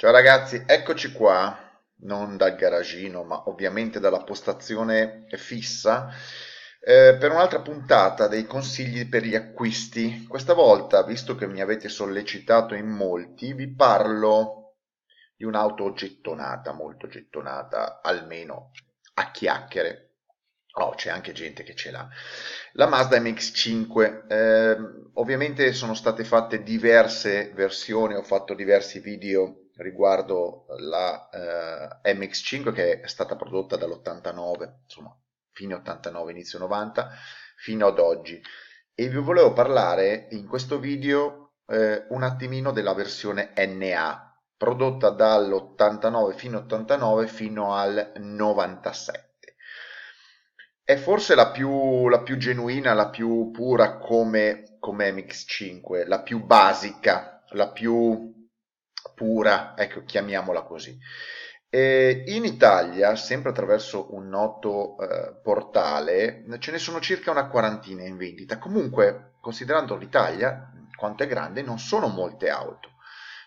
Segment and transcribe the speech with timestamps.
[0.00, 1.58] Ciao ragazzi, eccoci qua,
[2.02, 6.08] non dal garagino, ma ovviamente dalla postazione fissa,
[6.78, 10.24] eh, per un'altra puntata dei consigli per gli acquisti.
[10.28, 14.76] Questa volta, visto che mi avete sollecitato in molti, vi parlo
[15.36, 18.70] di un'auto gettonata, molto gettonata, almeno
[19.14, 20.07] a chiacchiere.
[20.74, 22.08] Oh, c'è anche gente che ce l'ha.
[22.72, 24.76] La Mazda MX5, eh,
[25.14, 31.28] ovviamente sono state fatte diverse versioni, ho fatto diversi video riguardo la
[32.02, 35.16] eh, MX5 che è stata prodotta dall'89, insomma
[35.52, 37.10] fine 89, inizio 90,
[37.56, 38.40] fino ad oggi.
[38.94, 46.34] E vi volevo parlare in questo video eh, un attimino della versione NA, prodotta dall'89
[46.36, 49.27] fino 89 fino al 97.
[50.88, 56.42] È forse la più, la più genuina, la più pura come, come MX5, la più
[56.42, 58.48] basica, la più
[59.14, 60.98] pura, ecco, chiamiamola così.
[61.68, 68.04] E in Italia, sempre attraverso un noto eh, portale, ce ne sono circa una quarantina
[68.04, 68.56] in vendita.
[68.56, 72.92] Comunque, considerando l'Italia, quanto è grande, non sono molte auto.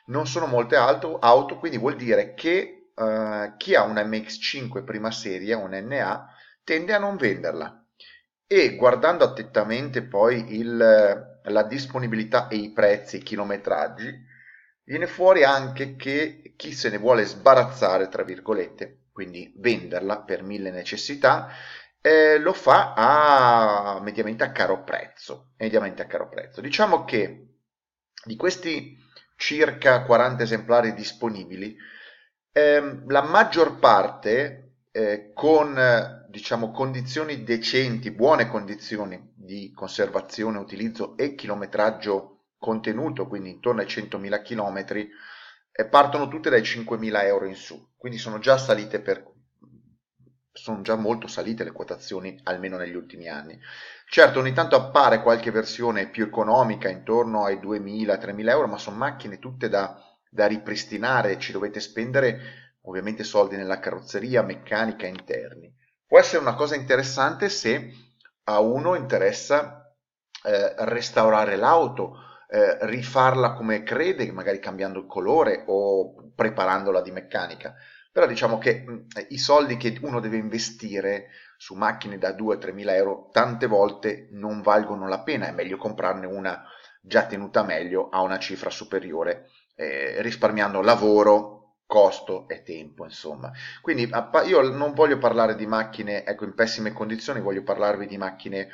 [0.06, 5.10] Non sono molte auto, auto quindi vuol dire che eh, chi ha una MX5 prima
[5.10, 6.31] serie, un NA,
[6.64, 7.86] tende a non venderla.
[8.48, 14.30] E guardando attentamente poi il, la disponibilità e i prezzi, i chilometraggi,
[14.84, 20.70] Viene fuori anche che chi se ne vuole sbarazzare, tra virgolette, quindi venderla per mille
[20.70, 21.50] necessità,
[22.02, 25.54] eh, lo fa a mediamente a caro prezzo.
[25.58, 26.60] Mediamente a caro prezzo.
[26.60, 27.54] Diciamo che
[28.26, 28.98] di questi
[29.38, 31.78] circa 40 esemplari disponibili,
[32.52, 41.36] ehm, la maggior parte eh, con diciamo condizioni decenti, buone condizioni di conservazione, utilizzo e
[41.36, 45.08] chilometraggio contenuto, quindi intorno ai 100.000 km,
[45.74, 49.30] e partono tutte dai 5.000 euro in su, quindi sono già salite per
[50.54, 53.58] sono già molto salite le quotazioni, almeno negli ultimi anni.
[54.10, 59.40] Certo, ogni tanto appare qualche versione più economica, intorno ai 2.000-3.000 euro, ma sono macchine
[59.40, 59.98] tutte da,
[60.30, 65.74] da ripristinare, ci dovete spendere ovviamente soldi nella carrozzeria, meccanica, interni.
[66.06, 67.92] Può essere una cosa interessante se
[68.44, 69.94] a uno interessa
[70.44, 72.18] eh, restaurare l'auto,
[72.50, 77.76] eh, rifarla come crede, magari cambiando il colore o preparandola di meccanica.
[78.12, 81.28] Però diciamo che mh, i soldi che uno deve investire
[81.58, 86.26] su macchine da 2-3 mila euro tante volte non valgono la pena, è meglio comprarne
[86.26, 86.62] una
[87.02, 91.61] già tenuta meglio a una cifra superiore, eh, risparmiando lavoro,
[91.92, 93.52] costo e tempo, insomma.
[93.82, 94.10] Quindi
[94.46, 98.70] io non voglio parlare di macchine ecco, in pessime condizioni, voglio parlarvi di macchine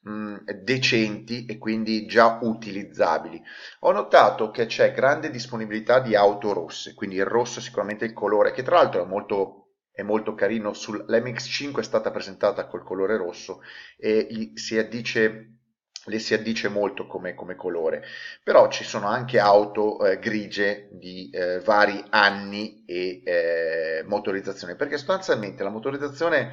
[0.00, 3.42] mh, decenti e quindi già utilizzabili.
[3.80, 8.14] Ho notato che c'è grande disponibilità di auto rosse, quindi il rosso è sicuramente il
[8.14, 10.72] colore che tra l'altro è molto, è molto carino.
[10.72, 13.60] Sull'MX5 è stata presentata col colore rosso
[13.98, 15.58] e si addice
[16.06, 18.04] le si addice molto come, come, colore,
[18.42, 24.96] però ci sono anche auto eh, grigie di eh, vari anni e eh, motorizzazione, perché
[24.96, 26.52] sostanzialmente la motorizzazione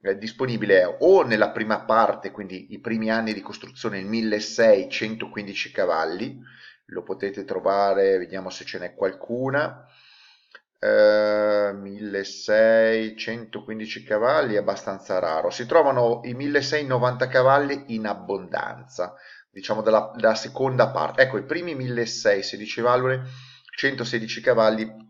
[0.00, 6.40] è disponibile o nella prima parte, quindi i primi anni di costruzione, il 1615 cavalli,
[6.86, 9.86] lo potete trovare, vediamo se ce n'è qualcuna,
[10.78, 19.14] eh, 1615 cavalli è abbastanza raro, si trovano i 1690 cavalli in abbondanza,
[19.50, 23.22] diciamo dalla, dalla seconda parte, ecco i primi 1616 valvole,
[23.76, 25.06] 116 cavalli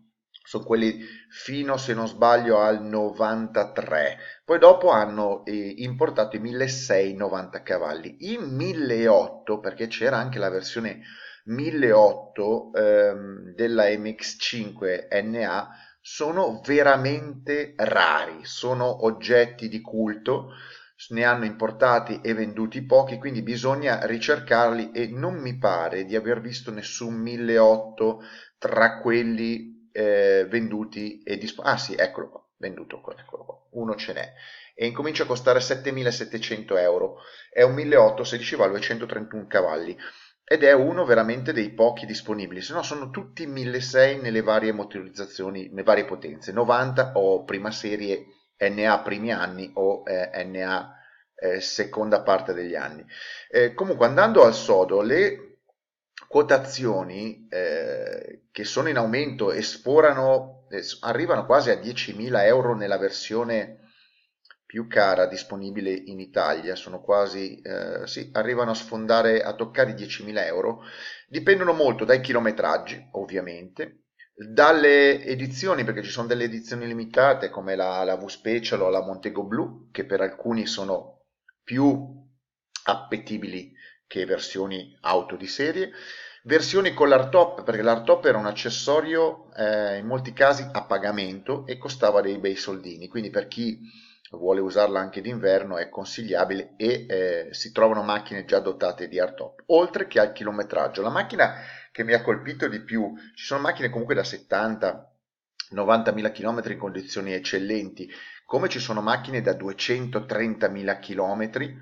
[0.49, 4.17] sono quelli fino, se non sbaglio, al 93.
[4.43, 8.15] Poi dopo hanno eh, importato i 1690 cavalli.
[8.31, 11.01] I 1008, perché c'era anche la versione
[11.49, 20.51] 1008 ehm, della MX5 NA, sono veramente rari, sono oggetti di culto,
[21.09, 26.39] ne hanno importati e venduti pochi, quindi bisogna ricercarli e non mi pare di aver
[26.39, 28.21] visto nessun 1008
[28.57, 31.75] tra quelli eh, venduti e disponibili.
[31.75, 34.33] Ah sì, eccolo qua, venduto, eccolo qua, uno ce n'è.
[34.75, 37.17] E incomincia a costare 7.700 euro.
[37.51, 39.97] È un 1.800 16 valve 131 cavalli
[40.51, 45.69] ed è uno veramente dei pochi disponibili, se no sono tutti 1.600 nelle varie motorizzazioni,
[45.69, 48.25] nelle varie potenze, 90 o prima serie
[48.57, 50.91] NA primi anni o eh, NA
[51.35, 53.05] eh, seconda parte degli anni.
[53.47, 55.59] Eh, comunque andando al sodo, le
[56.27, 62.97] quotazioni eh, che sono in aumento e sforano, eh, arrivano quasi a 10.000 euro nella
[62.97, 63.88] versione
[64.69, 69.93] più cara disponibile in Italia, sono quasi, eh, sì, arrivano a sfondare, a toccare i
[69.95, 70.83] 10.000 euro,
[71.27, 78.03] dipendono molto dai chilometraggi, ovviamente, dalle edizioni, perché ci sono delle edizioni limitate come la,
[78.03, 81.23] la V-Special o la Montego Blue, che per alcuni sono
[81.63, 82.07] più
[82.83, 83.73] appetibili
[84.05, 85.89] che versioni auto di serie,
[86.43, 91.79] versioni con l'hardtop, perché l'hardtop era un accessorio eh, in molti casi a pagamento e
[91.79, 97.47] costava dei bei soldini, quindi per chi vuole usarla anche d'inverno è consigliabile e eh,
[97.51, 101.01] si trovano macchine già dotate di hardtop, oltre che al chilometraggio.
[101.01, 101.55] La macchina
[101.91, 105.13] che mi ha colpito di più, ci sono macchine comunque da 70
[105.71, 108.09] 90.000 km in condizioni eccellenti,
[108.43, 111.77] come ci sono macchine da 230.000 km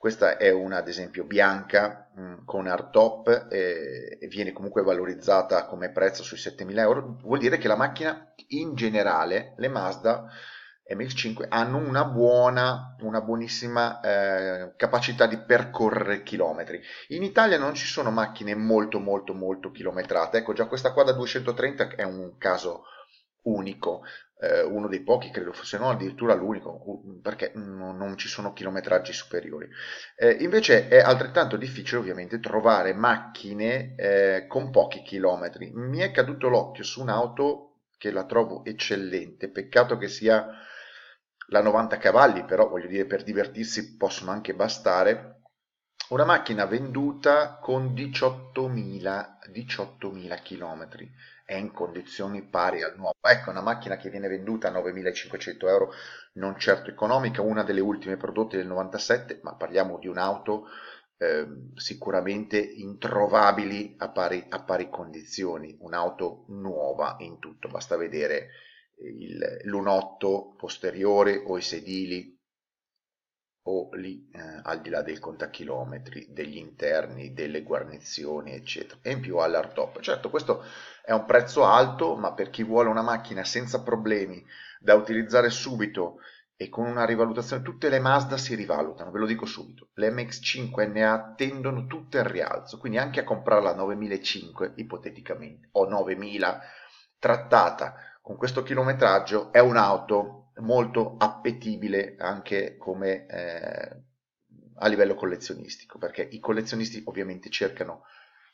[0.00, 5.66] questa è una, ad esempio, bianca mh, mm, con hardtop eh, e viene comunque valorizzata
[5.66, 7.18] come prezzo sui 7.000 euro.
[7.20, 10.24] Vuol dire che la macchina in generale, le Mazda
[10.90, 16.80] MX5 hanno una buona, una buonissima eh, capacità di percorrere chilometri.
[17.08, 20.38] In Italia non ci sono macchine molto molto molto chilometrate.
[20.38, 22.84] Ecco, già questa qua da 230 è un caso
[23.42, 24.02] unico
[24.40, 29.12] eh, uno dei pochi, credo se no addirittura l'unico, perché non, non ci sono chilometraggi
[29.12, 29.68] superiori.
[30.16, 35.70] Eh, invece è altrettanto difficile ovviamente trovare macchine eh, con pochi chilometri.
[35.74, 37.66] Mi è caduto l'occhio su un'auto
[37.98, 40.48] che la trovo eccellente, peccato che sia
[41.50, 45.42] la 90 cavalli, però voglio dire per divertirsi possono anche bastare.
[46.10, 50.10] Una macchina venduta con 18.000 18
[50.42, 50.88] km
[51.44, 53.16] è in condizioni pari al nuovo.
[53.20, 55.92] Ecco, una macchina che viene venduta a 9.500 euro,
[56.34, 60.66] non certo economica, una delle ultime prodotte del 97, ma parliamo di un'auto
[61.16, 68.50] eh, sicuramente introvabili a pari, a pari condizioni, un'auto nuova in tutto, basta vedere
[69.64, 72.38] l'unotto posteriore o i sedili
[73.62, 78.98] o lì eh, al di là del contachilometri, degli interni, delle guarnizioni, eccetera.
[79.02, 80.00] E in più all'hardtop.
[80.00, 80.64] Certo, questo
[81.02, 84.44] è un prezzo alto, ma per chi vuole una macchina senza problemi
[84.78, 86.20] da utilizzare subito
[86.56, 89.88] e con una rivalutazione, tutte le Mazda si rivalutano, ve lo dico subito.
[89.94, 95.88] Le MX5 NA tendono tutte al rialzo, quindi anche a comprarla a 9.500 ipoteticamente o
[95.88, 96.58] 9.000
[97.18, 104.02] trattata con questo chilometraggio è un'auto molto appetibile anche come eh,
[104.82, 108.04] a livello collezionistico, perché i collezionisti ovviamente cercano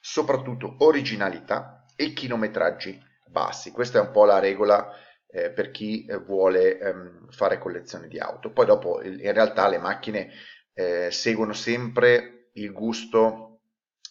[0.01, 3.71] soprattutto originalità e chilometraggi bassi.
[3.71, 4.93] Questa è un po' la regola
[5.29, 8.53] eh, per chi eh, vuole ehm, fare collezione di auto.
[8.53, 10.31] Poi dopo in realtà le macchine
[10.73, 13.46] eh, seguono sempre il gusto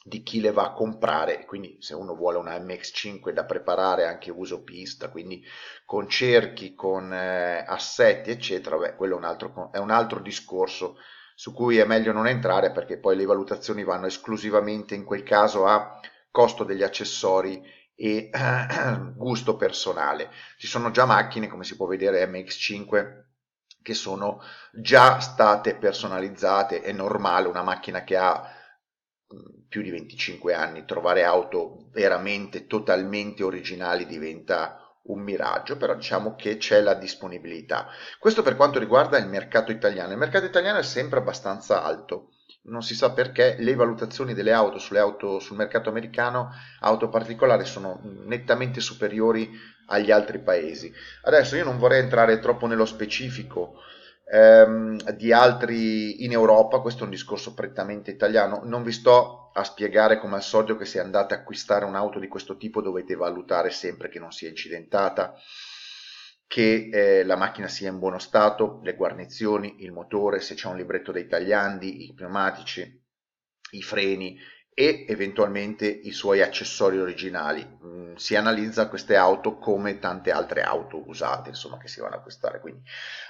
[0.08, 4.30] di chi le va a comprare, quindi se uno vuole una MX5 da preparare anche
[4.30, 5.44] uso pista, quindi
[5.84, 10.98] con cerchi, con eh, assetti, eccetera, beh, quello è un, altro, è un altro discorso
[11.34, 15.66] su cui è meglio non entrare perché poi le valutazioni vanno esclusivamente in quel caso
[15.66, 16.00] a
[16.30, 17.64] costo degli accessori
[17.96, 18.30] e
[19.18, 20.30] gusto personale.
[20.60, 23.24] Ci sono già macchine, come si può vedere MX5,
[23.82, 24.40] che sono
[24.72, 28.55] già state personalizzate, è normale una macchina che ha
[29.68, 36.58] più di 25 anni, trovare auto veramente totalmente originali diventa un miraggio, però diciamo che
[36.58, 37.88] c'è la disponibilità.
[38.20, 40.12] Questo per quanto riguarda il mercato italiano.
[40.12, 42.30] Il mercato italiano è sempre abbastanza alto.
[42.64, 47.66] Non si sa perché le valutazioni delle auto, sulle auto sul mercato americano, auto particolari,
[47.66, 49.50] sono nettamente superiori
[49.88, 50.92] agli altri paesi.
[51.24, 53.76] Adesso io non vorrei entrare troppo nello specifico
[54.32, 59.64] ehm, di altri in Europa, questo è un discorso prettamente italiano, non vi sto a
[59.64, 63.70] spiegare come al solito che se andate a acquistare un'auto di questo tipo dovete valutare
[63.70, 65.36] sempre che non sia incidentata,
[66.48, 70.78] che eh, la macchina sia in buono stato, le guarnizioni, il motore, se c'è un
[70.78, 73.04] libretto dei tagliandi, i pneumatici,
[73.72, 74.38] i freni,
[74.78, 77.66] e eventualmente i suoi accessori originali.
[77.84, 82.18] Mm, si analizza queste auto come tante altre auto usate, insomma, che si vanno a
[82.18, 82.60] acquistare.
[82.60, 82.82] Quindi,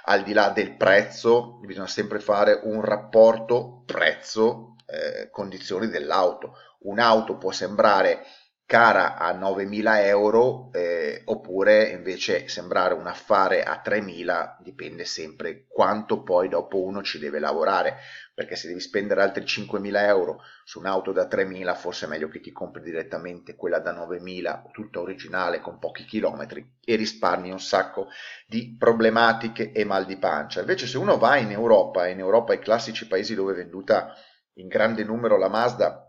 [0.06, 6.56] al di là del prezzo, bisogna sempre fare un rapporto prezzo-condizioni eh, dell'auto.
[6.80, 8.24] Un'auto può sembrare
[8.66, 16.24] cara a 9.000 euro eh, oppure invece sembrare un affare a 3.000 dipende sempre quanto
[16.24, 17.98] poi dopo uno ci deve lavorare
[18.34, 22.40] perché se devi spendere altri 5.000 euro su un'auto da 3.000 forse è meglio che
[22.40, 28.08] ti compri direttamente quella da 9.000 tutta originale con pochi chilometri e risparmi un sacco
[28.48, 30.58] di problematiche e mal di pancia.
[30.58, 34.12] Invece se uno va in Europa in Europa i classici paesi dove è venduta
[34.54, 36.00] in grande numero la Mazda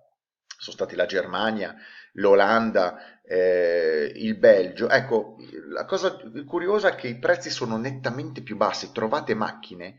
[0.60, 1.76] sono stati la Germania
[2.14, 4.90] l'Olanda, eh, il Belgio.
[4.90, 5.38] Ecco,
[5.70, 8.92] la cosa curiosa è che i prezzi sono nettamente più bassi.
[8.92, 9.98] Trovate macchine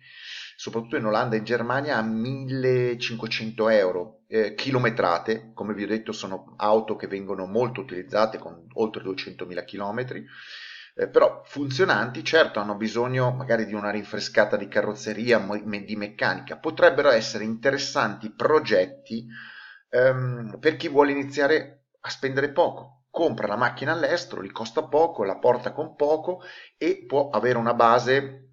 [0.58, 5.52] soprattutto in Olanda e in Germania, a 1500 euro eh, chilometrate.
[5.54, 10.26] Come vi ho detto, sono auto che vengono molto utilizzate con oltre 200.000 chilometri.
[10.96, 17.10] Eh, però funzionanti, certo hanno bisogno magari di una rinfrescata di carrozzeria, di meccanica, potrebbero
[17.10, 19.28] essere interessanti progetti
[19.90, 23.04] ehm, per chi vuole iniziare a spendere poco.
[23.10, 26.42] Compra la macchina all'estero, gli costa poco, la porta con poco
[26.76, 28.52] e può avere una base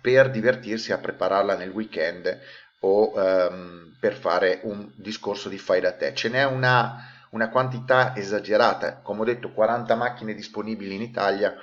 [0.00, 2.40] per divertirsi a prepararla nel weekend
[2.80, 6.14] o ehm, per fare un discorso di fai da te.
[6.14, 11.54] Ce n'è una, una quantità esagerata, come ho detto 40 macchine disponibili in Italia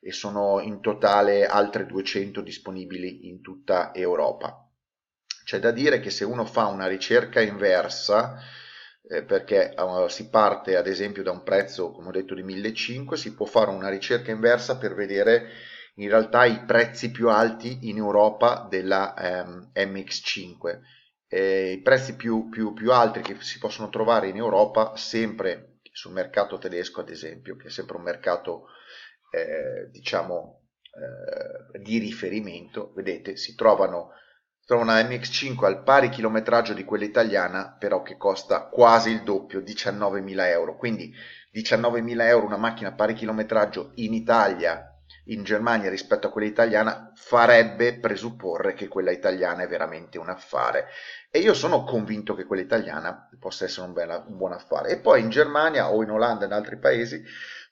[0.00, 4.68] e sono in totale altre 200 disponibili in tutta Europa.
[5.44, 8.38] C'è da dire che se uno fa una ricerca inversa,
[9.08, 13.16] eh, perché uh, si parte ad esempio da un prezzo, come ho detto, di 1500,
[13.16, 15.48] si può fare una ricerca inversa per vedere
[15.96, 20.80] in realtà i prezzi più alti in Europa della ehm, MX5.
[21.28, 26.12] Eh, I prezzi più, più, più alti che si possono trovare in Europa, sempre sul
[26.12, 28.66] mercato tedesco ad esempio, che è sempre un mercato
[29.30, 34.10] eh, diciamo eh, di riferimento, vedete, si trovano,
[34.66, 39.60] trova una MX5 al pari chilometraggio di quella italiana, però che costa quasi il doppio,
[39.60, 40.76] 19.000 euro.
[40.76, 41.14] Quindi
[41.54, 44.90] 19.000 euro una macchina a pari chilometraggio in Italia
[45.28, 50.86] in Germania rispetto a quella italiana farebbe presupporre che quella italiana è veramente un affare
[51.30, 54.98] e io sono convinto che quella italiana possa essere un, bel, un buon affare e
[54.98, 57.22] poi in Germania o in Olanda e in altri paesi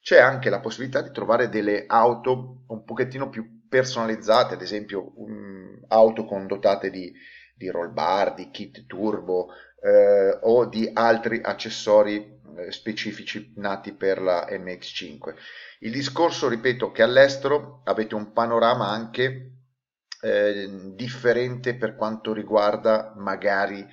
[0.01, 5.85] c'è anche la possibilità di trovare delle auto un pochettino più personalizzate ad esempio um,
[5.88, 7.12] auto con dotate di,
[7.57, 9.49] di roll bar, di kit turbo
[9.83, 15.35] eh, o di altri accessori eh, specifici nati per la MX5
[15.85, 19.50] il discorso, ripeto, che all'estero avete un panorama anche
[20.23, 23.87] eh, differente per quanto riguarda magari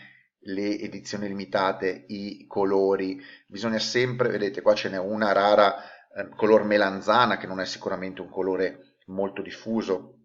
[0.43, 3.21] le edizioni limitate, i colori.
[3.45, 5.75] Bisogna sempre, vedete, qua ce n'è una rara,
[6.15, 10.17] eh, color melanzana, che non è sicuramente un colore molto diffuso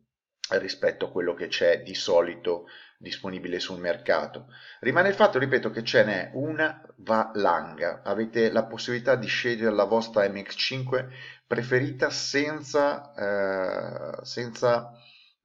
[0.50, 2.66] rispetto a quello che c'è di solito
[2.98, 4.46] disponibile sul mercato.
[4.80, 8.02] Rimane il fatto, ripeto, che ce n'è una valanga.
[8.02, 11.08] Avete la possibilità di scegliere la vostra MX5
[11.46, 14.92] preferita senza, eh, senza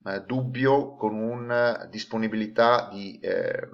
[0.06, 3.70] eh, dubbio con una disponibilità di eh,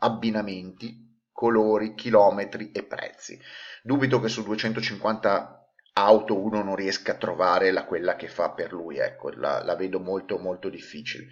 [0.00, 3.40] abbinamenti, colori, chilometri e prezzi.
[3.82, 5.67] Dubito che su 250
[6.04, 9.74] auto uno non riesca a trovare la, quella che fa per lui, ecco, la, la
[9.74, 11.26] vedo molto molto difficile.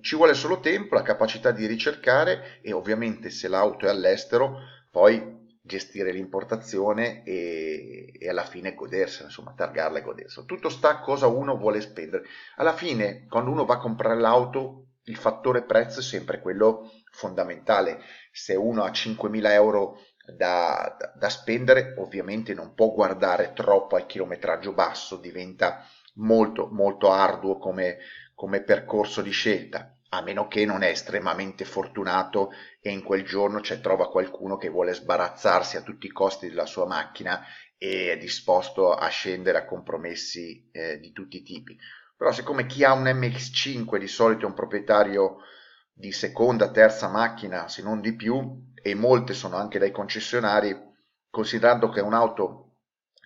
[0.00, 4.58] Ci vuole solo tempo, la capacità di ricercare e ovviamente se l'auto è all'estero,
[4.90, 10.44] poi gestire l'importazione e, e, alla fine godersela, insomma, targarla e godersela.
[10.44, 12.24] Tutto sta a cosa uno vuole spendere.
[12.56, 18.00] Alla fine, quando uno va a comprare l'auto, il fattore prezzo è sempre quello fondamentale.
[18.30, 19.98] Se uno ha 5.000 euro
[20.36, 27.10] da, da, da spendere, ovviamente non può guardare troppo al chilometraggio basso, diventa molto molto
[27.10, 27.98] arduo come,
[28.34, 33.60] come percorso di scelta a meno che non è estremamente fortunato e in quel giorno
[33.60, 37.42] c'è trova qualcuno che vuole sbarazzarsi a tutti i costi della sua macchina
[37.78, 41.78] e è disposto a scendere a compromessi eh, di tutti i tipi.
[42.14, 45.38] Però siccome chi ha un MX5 di solito è un proprietario
[45.92, 50.76] di seconda, terza macchina, se non di più, e molte sono anche dai concessionari,
[51.30, 52.76] considerando che è un'auto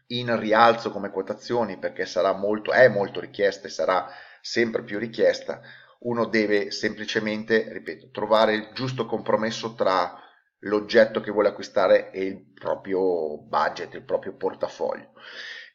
[0.08, 4.06] in rialzo come quotazioni perché sarà molto, è molto richiesta e sarà
[4.40, 5.60] sempre più richiesta,
[6.00, 10.16] uno deve semplicemente, ripeto, trovare il giusto compromesso tra
[10.60, 15.12] l'oggetto che vuole acquistare e il proprio budget, il proprio portafoglio.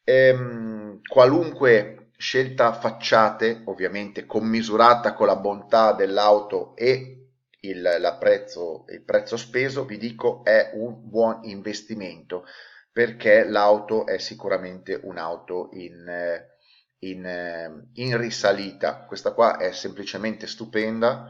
[0.03, 7.29] Ehm, qualunque scelta facciate, ovviamente commisurata con la bontà dell'auto e
[7.61, 12.45] il, prezzo, il prezzo speso, vi dico è un buon investimento
[12.91, 16.45] perché l'auto è sicuramente un'auto in,
[16.99, 19.05] in, in risalita.
[19.05, 21.25] Questa qua è semplicemente stupenda.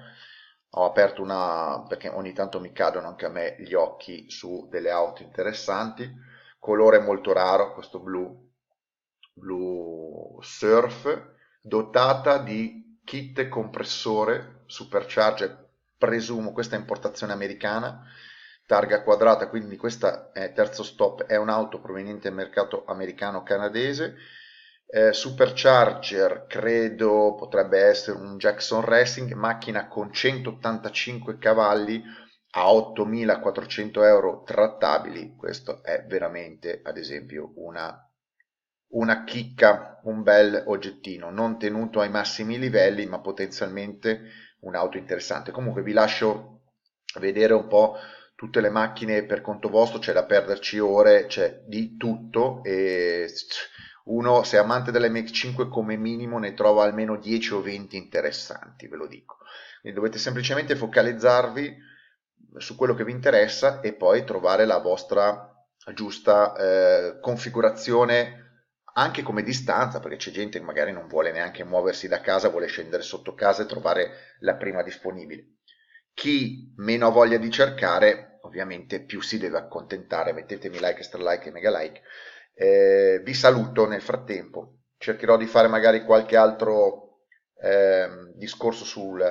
[0.71, 4.91] Ho aperto una perché ogni tanto mi cadono anche a me gli occhi su delle
[4.91, 6.09] auto interessanti.
[6.59, 8.50] Colore molto raro, questo blu,
[9.33, 18.03] blu surf, dotata di kit compressore supercharger, presumo questa è importazione americana,
[18.65, 24.15] targa quadrata, quindi questa è terzo stop, è un'auto proveniente dal mercato americano-canadese
[24.93, 32.03] eh, Supercharger credo potrebbe essere un Jackson Racing, macchina con 185 cavalli
[32.53, 35.35] a 8400 euro trattabili.
[35.37, 38.05] Questo è veramente, ad esempio, una,
[38.91, 44.21] una chicca, un bel oggettino, non tenuto ai massimi livelli, ma potenzialmente
[44.61, 45.51] un'auto interessante.
[45.51, 46.61] Comunque vi lascio
[47.19, 47.97] vedere un po'
[48.35, 53.29] tutte le macchine per conto vostro, c'è da perderci ore, c'è di tutto e
[54.05, 58.97] uno se è amante dell'MX5 come minimo ne trova almeno 10 o 20 interessanti, ve
[58.97, 59.37] lo dico.
[59.81, 61.77] Quindi dovete semplicemente focalizzarvi
[62.57, 65.47] su quello che vi interessa e poi trovare la vostra
[65.93, 68.40] giusta eh, configurazione
[68.93, 72.67] anche come distanza, perché c'è gente che magari non vuole neanche muoversi da casa, vuole
[72.67, 75.55] scendere sotto casa e trovare la prima disponibile.
[76.13, 81.49] Chi meno ha voglia di cercare, ovviamente più si deve accontentare, mettetemi like, stra like
[81.49, 82.01] e mega like.
[82.53, 87.21] Eh, vi saluto nel frattempo, cercherò di fare magari qualche altro
[87.61, 89.23] eh, discorso sul,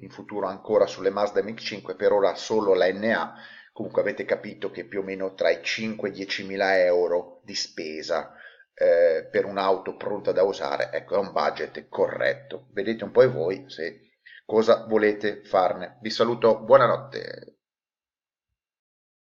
[0.00, 3.34] in futuro ancora sulle Mazda MX5, per ora solo la NA,
[3.72, 7.40] comunque avete capito che più o meno tra i 5 e i 10 mila euro
[7.44, 8.34] di spesa
[8.78, 12.68] eh, per un'auto pronta da usare, ecco, è un budget corretto.
[12.72, 14.00] Vedete un po' voi se
[14.44, 15.98] cosa volete farne.
[16.00, 17.57] Vi saluto, buonanotte.